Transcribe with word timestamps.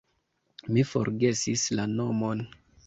Mi 0.77 0.85
forgesis 0.93 1.69
la 1.79 1.89
nomon. 1.97 2.45